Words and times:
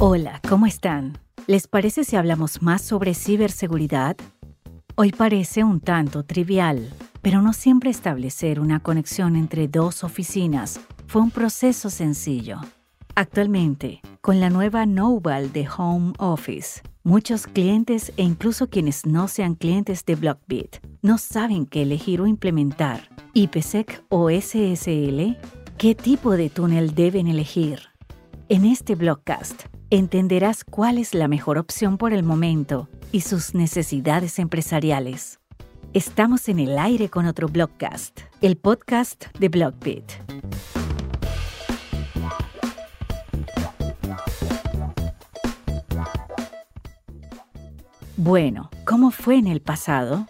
Hola, 0.00 0.40
¿cómo 0.48 0.66
están? 0.66 1.18
¿Les 1.48 1.66
parece 1.66 2.04
si 2.04 2.14
hablamos 2.14 2.62
más 2.62 2.82
sobre 2.82 3.14
ciberseguridad? 3.14 4.16
Hoy 4.94 5.10
parece 5.10 5.64
un 5.64 5.80
tanto 5.80 6.22
trivial, 6.22 6.88
pero 7.20 7.42
no 7.42 7.52
siempre 7.52 7.90
establecer 7.90 8.60
una 8.60 8.78
conexión 8.78 9.34
entre 9.34 9.66
dos 9.66 10.04
oficinas 10.04 10.78
fue 11.08 11.20
un 11.20 11.32
proceso 11.32 11.90
sencillo. 11.90 12.60
Actualmente, 13.16 14.00
con 14.20 14.38
la 14.38 14.50
nueva 14.50 14.86
Noval 14.86 15.52
de 15.52 15.66
Home 15.76 16.12
Office, 16.18 16.80
muchos 17.02 17.48
clientes 17.48 18.12
e 18.16 18.22
incluso 18.22 18.70
quienes 18.70 19.04
no 19.04 19.26
sean 19.26 19.56
clientes 19.56 20.04
de 20.04 20.14
Blockbit 20.14 20.76
no 21.02 21.18
saben 21.18 21.66
qué 21.66 21.82
elegir 21.82 22.20
o 22.20 22.28
implementar, 22.28 23.08
IPsec 23.34 24.04
o 24.10 24.30
SSL, 24.30 25.36
qué 25.76 25.96
tipo 25.96 26.36
de 26.36 26.50
túnel 26.50 26.94
deben 26.94 27.26
elegir. 27.26 27.80
En 28.48 28.64
este 28.64 28.94
blogcast 28.94 29.64
entenderás 29.90 30.64
cuál 30.64 30.98
es 30.98 31.14
la 31.14 31.28
mejor 31.28 31.56
opción 31.56 31.96
por 31.96 32.12
el 32.12 32.22
momento 32.22 32.88
y 33.10 33.22
sus 33.22 33.54
necesidades 33.54 34.38
empresariales. 34.38 35.40
Estamos 35.94 36.48
en 36.50 36.58
el 36.58 36.78
aire 36.78 37.08
con 37.08 37.24
otro 37.24 37.48
blogcast, 37.48 38.20
el 38.42 38.58
podcast 38.58 39.24
de 39.38 39.48
Blogbit. 39.48 40.04
Bueno, 48.16 48.68
¿cómo 48.84 49.10
fue 49.10 49.36
en 49.36 49.46
el 49.46 49.62
pasado? 49.62 50.26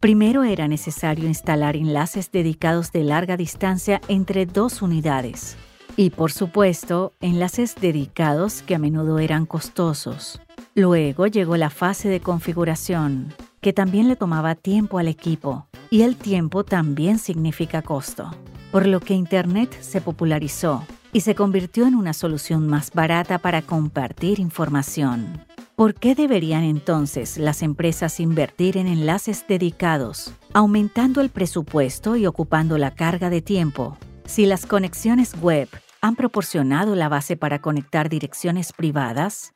Primero 0.00 0.44
era 0.44 0.68
necesario 0.68 1.26
instalar 1.26 1.76
enlaces 1.76 2.30
dedicados 2.30 2.92
de 2.92 3.04
larga 3.04 3.36
distancia 3.36 4.00
entre 4.08 4.44
dos 4.44 4.82
unidades 4.82 5.56
y 5.98 6.10
por 6.10 6.30
supuesto, 6.30 7.12
enlaces 7.20 7.74
dedicados 7.74 8.62
que 8.62 8.76
a 8.76 8.78
menudo 8.78 9.18
eran 9.18 9.46
costosos. 9.46 10.40
Luego 10.76 11.26
llegó 11.26 11.56
la 11.56 11.70
fase 11.70 12.08
de 12.08 12.20
configuración, 12.20 13.34
que 13.60 13.72
también 13.72 14.06
le 14.06 14.14
tomaba 14.14 14.54
tiempo 14.54 14.98
al 14.98 15.08
equipo, 15.08 15.66
y 15.90 16.02
el 16.02 16.14
tiempo 16.14 16.62
también 16.62 17.18
significa 17.18 17.82
costo, 17.82 18.30
por 18.70 18.86
lo 18.86 19.00
que 19.00 19.14
Internet 19.14 19.76
se 19.80 20.00
popularizó 20.00 20.86
y 21.12 21.22
se 21.22 21.34
convirtió 21.34 21.88
en 21.88 21.96
una 21.96 22.12
solución 22.12 22.68
más 22.68 22.92
barata 22.92 23.38
para 23.38 23.62
compartir 23.62 24.38
información. 24.38 25.44
¿Por 25.74 25.94
qué 25.94 26.14
deberían 26.14 26.62
entonces 26.62 27.38
las 27.38 27.60
empresas 27.60 28.20
invertir 28.20 28.76
en 28.76 28.86
enlaces 28.86 29.46
dedicados, 29.48 30.32
aumentando 30.54 31.20
el 31.20 31.30
presupuesto 31.30 32.14
y 32.14 32.24
ocupando 32.24 32.78
la 32.78 32.94
carga 32.94 33.30
de 33.30 33.42
tiempo, 33.42 33.98
si 34.26 34.46
las 34.46 34.64
conexiones 34.64 35.34
web 35.40 35.68
han 36.00 36.16
proporcionado 36.16 36.94
la 36.94 37.08
base 37.08 37.36
para 37.36 37.60
conectar 37.60 38.08
direcciones 38.08 38.72
privadas? 38.72 39.54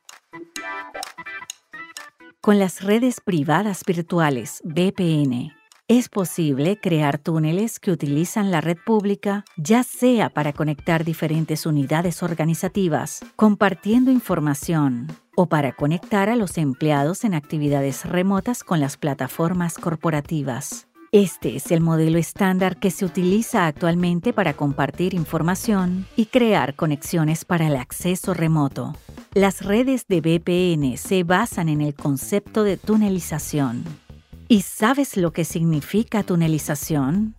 Con 2.41 2.59
las 2.59 2.81
redes 2.81 3.21
privadas 3.21 3.83
virtuales 3.85 4.61
VPN, 4.65 5.53
es 5.89 6.09
posible 6.09 6.79
crear 6.79 7.17
túneles 7.17 7.79
que 7.79 7.91
utilizan 7.91 8.51
la 8.51 8.61
red 8.61 8.77
pública, 8.85 9.43
ya 9.57 9.83
sea 9.83 10.29
para 10.29 10.53
conectar 10.53 11.03
diferentes 11.03 11.65
unidades 11.65 12.23
organizativas, 12.23 13.19
compartiendo 13.35 14.09
información, 14.09 15.07
o 15.35 15.47
para 15.47 15.73
conectar 15.73 16.29
a 16.29 16.35
los 16.35 16.57
empleados 16.57 17.25
en 17.25 17.33
actividades 17.33 18.05
remotas 18.05 18.63
con 18.63 18.79
las 18.79 18.97
plataformas 18.97 19.75
corporativas. 19.77 20.87
Este 21.13 21.55
es 21.57 21.69
el 21.69 21.79
modelo 21.79 22.17
estándar 22.17 22.77
que 22.77 22.89
se 22.89 23.05
utiliza 23.05 23.67
actualmente 23.67 24.33
para 24.33 24.55
compartir 24.55 25.13
información 25.13 26.07
y 26.15 26.25
crear 26.25 26.73
conexiones 26.73 27.45
para 27.45 27.67
el 27.67 27.75
acceso 27.75 28.33
remoto. 28.33 28.95
Las 29.35 29.63
redes 29.63 30.07
de 30.07 30.21
VPN 30.21 30.97
se 30.97 31.23
basan 31.23 31.69
en 31.69 31.81
el 31.81 31.93
concepto 31.93 32.63
de 32.63 32.77
tunelización. 32.77 33.83
¿Y 34.47 34.61
sabes 34.61 35.15
lo 35.15 35.31
que 35.31 35.45
significa 35.45 36.23
tunelización? 36.23 37.35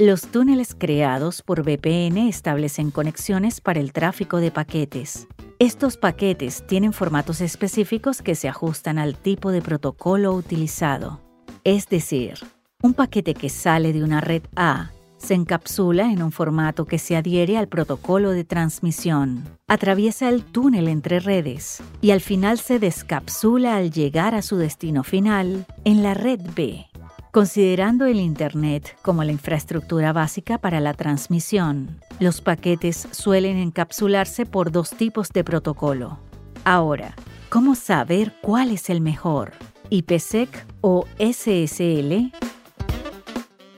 Los 0.00 0.22
túneles 0.28 0.74
creados 0.74 1.42
por 1.42 1.60
VPN 1.60 2.26
establecen 2.26 2.90
conexiones 2.90 3.60
para 3.60 3.80
el 3.80 3.92
tráfico 3.92 4.38
de 4.38 4.50
paquetes, 4.50 5.28
estos 5.58 5.98
paquetes 5.98 6.66
tienen 6.66 6.94
formatos 6.94 7.42
específicos 7.42 8.22
que 8.22 8.34
se 8.34 8.48
ajustan 8.48 8.98
al 8.98 9.14
tipo 9.14 9.50
de 9.50 9.60
protocolo 9.60 10.32
utilizado. 10.32 11.20
Es 11.64 11.86
decir, 11.86 12.38
un 12.82 12.94
paquete 12.94 13.34
que 13.34 13.50
sale 13.50 13.92
de 13.92 14.02
una 14.02 14.22
red 14.22 14.44
A 14.56 14.90
se 15.18 15.34
encapsula 15.34 16.10
en 16.10 16.22
un 16.22 16.32
formato 16.32 16.86
que 16.86 16.96
se 16.96 17.14
adhiere 17.14 17.58
al 17.58 17.68
protocolo 17.68 18.30
de 18.30 18.44
transmisión, 18.44 19.44
atraviesa 19.68 20.30
el 20.30 20.44
túnel 20.44 20.88
entre 20.88 21.20
redes 21.20 21.82
y 22.00 22.12
al 22.12 22.22
final 22.22 22.58
se 22.58 22.78
descapsula 22.78 23.76
al 23.76 23.90
llegar 23.90 24.34
a 24.34 24.40
su 24.40 24.56
destino 24.56 25.04
final 25.04 25.66
en 25.84 26.02
la 26.02 26.14
red 26.14 26.40
B. 26.56 26.89
Considerando 27.32 28.06
el 28.06 28.18
Internet 28.18 28.96
como 29.02 29.22
la 29.22 29.30
infraestructura 29.30 30.12
básica 30.12 30.58
para 30.58 30.80
la 30.80 30.94
transmisión, 30.94 32.00
los 32.18 32.40
paquetes 32.40 33.06
suelen 33.12 33.56
encapsularse 33.56 34.46
por 34.46 34.72
dos 34.72 34.90
tipos 34.90 35.28
de 35.28 35.44
protocolo. 35.44 36.18
Ahora, 36.64 37.14
¿cómo 37.48 37.76
saber 37.76 38.34
cuál 38.42 38.72
es 38.72 38.90
el 38.90 39.00
mejor? 39.00 39.52
¿IPsec 39.90 40.66
o 40.80 41.06
SSL? 41.20 42.32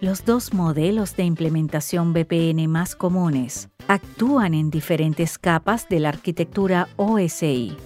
Los 0.01 0.25
dos 0.25 0.55
modelos 0.55 1.15
de 1.15 1.25
implementación 1.25 2.15
VPN 2.15 2.67
más 2.69 2.97
comunes 2.97 3.69
actúan 3.87 4.55
en 4.55 4.71
diferentes 4.71 5.37
capas 5.37 5.91
de 5.91 6.01
la 6.01 6.09
arquitectura 6.09 6.89
OSI. 6.97 7.77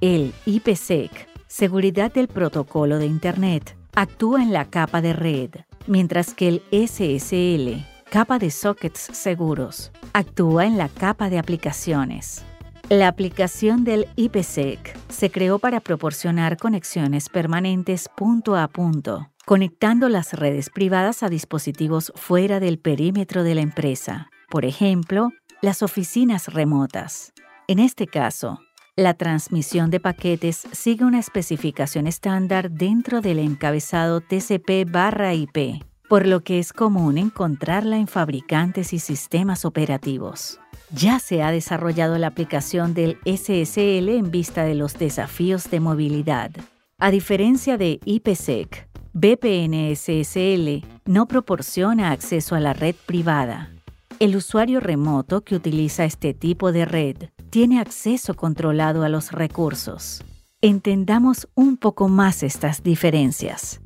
El 0.00 0.34
IPsec, 0.46 1.28
seguridad 1.46 2.12
del 2.12 2.26
protocolo 2.26 2.98
de 2.98 3.06
Internet, 3.06 3.76
actúa 3.94 4.42
en 4.42 4.52
la 4.52 4.64
capa 4.64 5.02
de 5.02 5.12
red, 5.12 5.50
mientras 5.86 6.34
que 6.34 6.48
el 6.48 6.62
SSL, 6.70 7.84
capa 8.10 8.38
de 8.38 8.50
sockets 8.50 9.00
seguros, 9.12 9.92
actúa 10.12 10.66
en 10.66 10.78
la 10.78 10.88
capa 10.88 11.28
de 11.28 11.38
aplicaciones. 11.38 12.44
La 12.88 13.08
aplicación 13.08 13.84
del 13.84 14.08
IPsec 14.16 14.98
se 15.08 15.30
creó 15.30 15.58
para 15.58 15.80
proporcionar 15.80 16.56
conexiones 16.56 17.28
permanentes 17.28 18.08
punto 18.16 18.56
a 18.56 18.66
punto, 18.68 19.30
conectando 19.46 20.08
las 20.08 20.32
redes 20.32 20.70
privadas 20.70 21.22
a 21.22 21.28
dispositivos 21.28 22.12
fuera 22.16 22.60
del 22.60 22.78
perímetro 22.78 23.44
de 23.44 23.54
la 23.54 23.60
empresa, 23.60 24.30
por 24.50 24.64
ejemplo, 24.64 25.30
las 25.60 25.82
oficinas 25.82 26.52
remotas. 26.52 27.32
En 27.68 27.78
este 27.78 28.06
caso, 28.06 28.58
la 28.96 29.14
transmisión 29.14 29.90
de 29.90 30.00
paquetes 30.00 30.66
sigue 30.72 31.04
una 31.04 31.18
especificación 31.18 32.06
estándar 32.06 32.70
dentro 32.70 33.22
del 33.22 33.38
encabezado 33.38 34.20
TCP/IP, 34.20 35.82
por 36.08 36.26
lo 36.26 36.40
que 36.40 36.58
es 36.58 36.74
común 36.74 37.16
encontrarla 37.16 37.96
en 37.96 38.06
fabricantes 38.06 38.92
y 38.92 38.98
sistemas 38.98 39.64
operativos. 39.64 40.60
Ya 40.90 41.20
se 41.20 41.42
ha 41.42 41.50
desarrollado 41.50 42.18
la 42.18 42.26
aplicación 42.26 42.92
del 42.92 43.16
SSL 43.24 44.10
en 44.10 44.30
vista 44.30 44.64
de 44.64 44.74
los 44.74 44.98
desafíos 44.98 45.70
de 45.70 45.80
movilidad. 45.80 46.50
A 46.98 47.10
diferencia 47.10 47.78
de 47.78 47.98
IPsec, 48.04 48.88
VPN 49.14 49.96
SSL 49.96 50.84
no 51.06 51.26
proporciona 51.26 52.10
acceso 52.10 52.54
a 52.56 52.60
la 52.60 52.74
red 52.74 52.94
privada. 53.06 53.70
El 54.18 54.36
usuario 54.36 54.80
remoto 54.80 55.40
que 55.40 55.56
utiliza 55.56 56.04
este 56.04 56.34
tipo 56.34 56.72
de 56.72 56.84
red 56.84 57.16
tiene 57.52 57.80
acceso 57.80 58.32
controlado 58.32 59.04
a 59.04 59.10
los 59.10 59.30
recursos. 59.30 60.24
Entendamos 60.62 61.50
un 61.54 61.76
poco 61.76 62.08
más 62.08 62.42
estas 62.42 62.82
diferencias. 62.82 63.82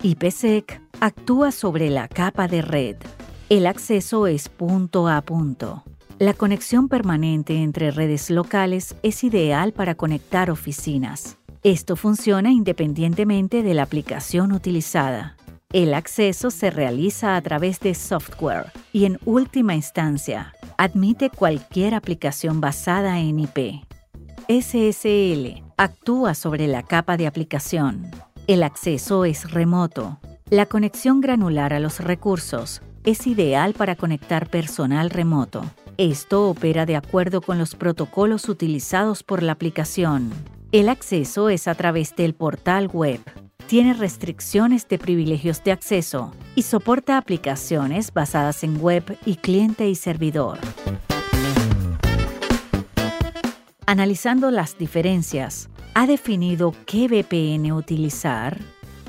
IPsec 0.00 0.80
actúa 1.00 1.50
sobre 1.50 1.90
la 1.90 2.06
capa 2.06 2.46
de 2.46 2.62
red. 2.62 2.94
El 3.48 3.66
acceso 3.66 4.28
es 4.28 4.48
punto 4.48 5.08
a 5.08 5.20
punto. 5.22 5.82
La 6.20 6.34
conexión 6.34 6.88
permanente 6.88 7.60
entre 7.64 7.90
redes 7.90 8.30
locales 8.30 8.94
es 9.02 9.24
ideal 9.24 9.72
para 9.72 9.96
conectar 9.96 10.48
oficinas. 10.48 11.36
Esto 11.64 11.96
funciona 11.96 12.52
independientemente 12.52 13.64
de 13.64 13.74
la 13.74 13.82
aplicación 13.82 14.52
utilizada. 14.52 15.36
El 15.72 15.94
acceso 15.94 16.50
se 16.50 16.68
realiza 16.70 17.36
a 17.36 17.42
través 17.42 17.78
de 17.78 17.94
software 17.94 18.72
y 18.92 19.04
en 19.04 19.20
última 19.24 19.76
instancia 19.76 20.52
admite 20.76 21.30
cualquier 21.30 21.94
aplicación 21.94 22.60
basada 22.60 23.20
en 23.20 23.38
IP. 23.38 23.84
SSL 24.48 25.62
actúa 25.76 26.34
sobre 26.34 26.66
la 26.66 26.82
capa 26.82 27.16
de 27.16 27.28
aplicación. 27.28 28.10
El 28.48 28.64
acceso 28.64 29.24
es 29.24 29.48
remoto. 29.52 30.18
La 30.48 30.66
conexión 30.66 31.20
granular 31.20 31.72
a 31.72 31.78
los 31.78 32.00
recursos 32.00 32.82
es 33.04 33.28
ideal 33.28 33.72
para 33.74 33.94
conectar 33.94 34.50
personal 34.50 35.08
remoto. 35.08 35.64
Esto 35.98 36.48
opera 36.48 36.84
de 36.84 36.96
acuerdo 36.96 37.42
con 37.42 37.58
los 37.58 37.76
protocolos 37.76 38.48
utilizados 38.48 39.22
por 39.22 39.44
la 39.44 39.52
aplicación. 39.52 40.32
El 40.72 40.88
acceso 40.88 41.48
es 41.48 41.68
a 41.68 41.76
través 41.76 42.16
del 42.16 42.34
portal 42.34 42.88
web 42.88 43.20
tiene 43.70 43.94
restricciones 43.94 44.88
de 44.88 44.98
privilegios 44.98 45.62
de 45.62 45.70
acceso 45.70 46.32
y 46.56 46.62
soporta 46.62 47.16
aplicaciones 47.16 48.12
basadas 48.12 48.64
en 48.64 48.80
web 48.80 49.16
y 49.24 49.36
cliente 49.36 49.88
y 49.88 49.94
servidor. 49.94 50.58
Analizando 53.86 54.50
las 54.50 54.76
diferencias, 54.76 55.70
¿ha 55.94 56.08
definido 56.08 56.74
qué 56.84 57.06
VPN 57.06 57.70
utilizar? 57.70 58.58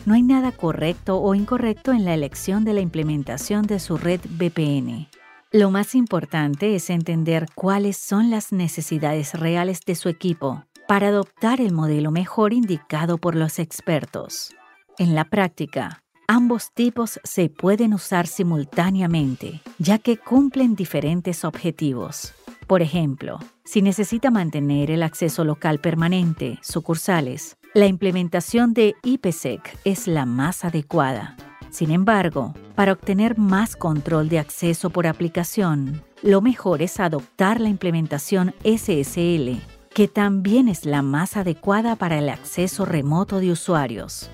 No 0.05 0.13
hay 0.13 0.21
nada 0.21 0.51
correcto 0.51 1.19
o 1.19 1.33
incorrecto 1.33 1.91
en 1.91 2.05
la 2.05 2.13
elección 2.13 2.63
de 2.63 2.73
la 2.73 2.81
implementación 2.81 3.65
de 3.65 3.79
su 3.79 3.97
red 3.97 4.21
VPN. 4.29 5.07
Lo 5.51 5.71
más 5.71 5.95
importante 5.95 6.75
es 6.75 6.91
entender 6.91 7.47
cuáles 7.55 7.97
son 7.97 8.29
las 8.29 8.51
necesidades 8.51 9.33
reales 9.33 9.79
de 9.87 9.95
su 9.95 10.07
equipo 10.07 10.65
para 10.87 11.07
adoptar 11.07 11.61
el 11.61 11.73
modelo 11.73 12.11
mejor 12.11 12.53
indicado 12.53 13.17
por 13.17 13.35
los 13.35 13.59
expertos. 13.59 14.53
En 14.97 15.15
la 15.15 15.25
práctica, 15.25 16.03
ambos 16.27 16.71
tipos 16.73 17.19
se 17.23 17.49
pueden 17.49 17.93
usar 17.93 18.27
simultáneamente, 18.27 19.61
ya 19.79 19.97
que 19.99 20.17
cumplen 20.17 20.75
diferentes 20.75 21.43
objetivos. 21.45 22.33
Por 22.67 22.81
ejemplo, 22.81 23.39
si 23.65 23.81
necesita 23.81 24.31
mantener 24.31 24.91
el 24.91 25.03
acceso 25.03 25.43
local 25.43 25.79
permanente, 25.79 26.59
sucursales, 26.61 27.57
la 27.73 27.85
implementación 27.85 28.73
de 28.73 28.95
IPsec 29.03 29.77
es 29.85 30.07
la 30.07 30.25
más 30.25 30.65
adecuada. 30.65 31.35
Sin 31.69 31.91
embargo, 31.91 32.53
para 32.75 32.91
obtener 32.91 33.37
más 33.37 33.77
control 33.77 34.27
de 34.27 34.39
acceso 34.39 34.89
por 34.89 35.07
aplicación, 35.07 36.03
lo 36.21 36.41
mejor 36.41 36.81
es 36.81 36.99
adoptar 36.99 37.61
la 37.61 37.69
implementación 37.69 38.53
SSL, 38.63 39.61
que 39.93 40.07
también 40.07 40.67
es 40.67 40.85
la 40.85 41.01
más 41.01 41.35
adecuada 41.35 41.95
para 41.95 42.17
el 42.17 42.29
acceso 42.29 42.85
remoto 42.85 43.39
de 43.39 43.51
usuarios. 43.51 44.29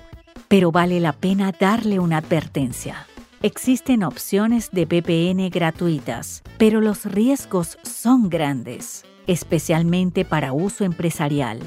Pero 0.46 0.70
vale 0.70 1.00
la 1.00 1.12
pena 1.12 1.52
darle 1.52 1.98
una 1.98 2.18
advertencia. 2.18 3.06
Existen 3.42 4.02
opciones 4.02 4.70
de 4.70 4.84
VPN 4.84 5.50
gratuitas, 5.50 6.42
pero 6.58 6.80
los 6.80 7.04
riesgos 7.04 7.78
son 7.82 8.28
grandes, 8.28 9.04
especialmente 9.26 10.24
para 10.24 10.52
uso 10.52 10.84
empresarial. 10.84 11.60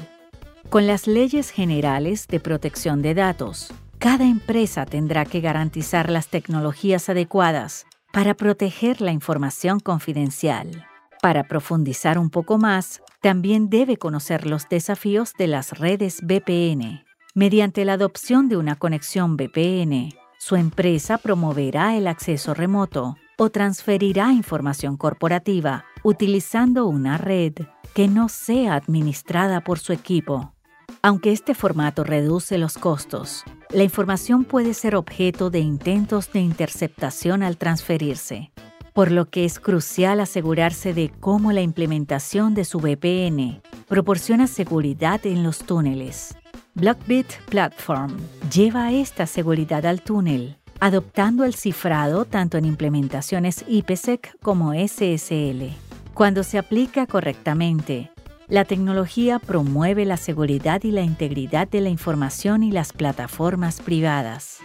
Con 0.68 0.86
las 0.86 1.06
leyes 1.06 1.50
generales 1.50 2.26
de 2.28 2.40
protección 2.40 3.02
de 3.02 3.14
datos, 3.14 3.72
cada 3.98 4.24
empresa 4.24 4.84
tendrá 4.84 5.24
que 5.24 5.40
garantizar 5.40 6.10
las 6.10 6.28
tecnologías 6.28 7.08
adecuadas 7.08 7.86
para 8.12 8.34
proteger 8.34 9.00
la 9.00 9.12
información 9.12 9.80
confidencial. 9.80 10.86
Para 11.22 11.44
profundizar 11.44 12.18
un 12.18 12.30
poco 12.30 12.58
más, 12.58 13.00
también 13.22 13.70
debe 13.70 13.96
conocer 13.96 14.46
los 14.46 14.68
desafíos 14.68 15.32
de 15.38 15.46
las 15.46 15.78
redes 15.78 16.20
VPN. 16.22 17.04
Mediante 17.34 17.84
la 17.84 17.94
adopción 17.94 18.48
de 18.48 18.56
una 18.56 18.74
conexión 18.74 19.36
VPN, 19.36 20.12
su 20.38 20.56
empresa 20.56 21.18
promoverá 21.18 21.96
el 21.96 22.08
acceso 22.08 22.52
remoto 22.52 23.16
o 23.38 23.48
transferirá 23.48 24.32
información 24.32 24.96
corporativa 24.96 25.84
utilizando 26.02 26.86
una 26.86 27.16
red 27.16 27.54
que 27.94 28.08
no 28.08 28.28
sea 28.28 28.74
administrada 28.74 29.60
por 29.60 29.78
su 29.78 29.92
equipo. 29.92 30.52
Aunque 31.00 31.30
este 31.30 31.54
formato 31.54 32.02
reduce 32.02 32.58
los 32.58 32.76
costos, 32.76 33.44
la 33.70 33.84
información 33.84 34.44
puede 34.44 34.74
ser 34.74 34.96
objeto 34.96 35.48
de 35.48 35.60
intentos 35.60 36.32
de 36.32 36.40
interceptación 36.40 37.44
al 37.44 37.56
transferirse, 37.56 38.50
por 38.92 39.10
lo 39.10 39.28
que 39.30 39.44
es 39.44 39.58
crucial 39.58 40.20
asegurarse 40.20 40.94
de 40.94 41.10
cómo 41.20 41.52
la 41.52 41.62
implementación 41.62 42.54
de 42.54 42.64
su 42.64 42.78
VPN 42.78 43.62
proporciona 43.88 44.46
seguridad 44.46 45.24
en 45.26 45.42
los 45.42 45.58
túneles. 45.58 46.36
Blockbit 46.74 47.26
Platform 47.48 48.16
lleva 48.50 48.92
esta 48.92 49.26
seguridad 49.26 49.84
al 49.86 50.02
túnel, 50.02 50.56
adoptando 50.80 51.44
el 51.44 51.54
cifrado 51.54 52.24
tanto 52.24 52.58
en 52.58 52.64
implementaciones 52.64 53.64
IPsec 53.68 54.38
como 54.40 54.72
SSL. 54.72 55.70
Cuando 56.14 56.42
se 56.42 56.58
aplica 56.58 57.06
correctamente, 57.06 58.10
la 58.48 58.64
tecnología 58.64 59.38
promueve 59.38 60.04
la 60.04 60.16
seguridad 60.16 60.82
y 60.82 60.90
la 60.90 61.02
integridad 61.02 61.68
de 61.68 61.80
la 61.80 61.88
información 61.88 62.62
y 62.62 62.70
las 62.70 62.92
plataformas 62.92 63.80
privadas. 63.80 64.58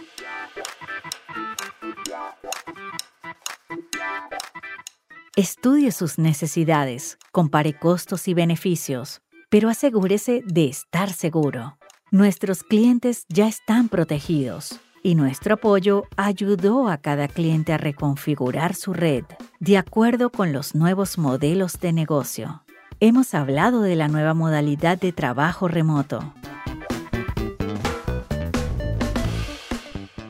Estudie 5.38 5.92
sus 5.92 6.18
necesidades, 6.18 7.16
compare 7.30 7.72
costos 7.72 8.26
y 8.26 8.34
beneficios, 8.34 9.20
pero 9.48 9.68
asegúrese 9.68 10.42
de 10.44 10.66
estar 10.66 11.12
seguro. 11.12 11.78
Nuestros 12.10 12.64
clientes 12.64 13.24
ya 13.28 13.46
están 13.46 13.88
protegidos 13.88 14.80
y 15.00 15.14
nuestro 15.14 15.54
apoyo 15.54 16.02
ayudó 16.16 16.88
a 16.88 16.98
cada 16.98 17.28
cliente 17.28 17.72
a 17.72 17.78
reconfigurar 17.78 18.74
su 18.74 18.92
red 18.92 19.26
de 19.60 19.78
acuerdo 19.78 20.30
con 20.30 20.52
los 20.52 20.74
nuevos 20.74 21.18
modelos 21.18 21.78
de 21.78 21.92
negocio. 21.92 22.64
Hemos 22.98 23.32
hablado 23.32 23.82
de 23.82 23.94
la 23.94 24.08
nueva 24.08 24.34
modalidad 24.34 24.98
de 24.98 25.12
trabajo 25.12 25.68
remoto. 25.68 26.34